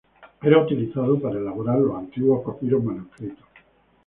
[0.41, 3.45] Era utilizado para elaborar los antiguos papiros manuscritos.